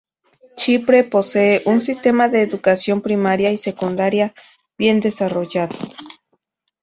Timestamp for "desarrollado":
4.99-5.77